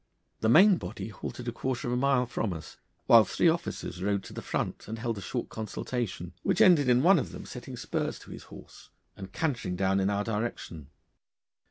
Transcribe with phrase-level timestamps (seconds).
[0.39, 4.23] The main body halted a quarter of a mile from us, while three officers rode
[4.23, 7.77] to the front and held a short consultation, which ended in one of them setting
[7.77, 10.89] spurs to his horse and cantering down in our direction.